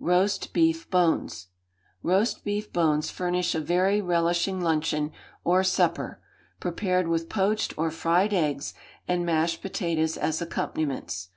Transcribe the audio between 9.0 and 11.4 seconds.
and mashed potatoes as accompaniments.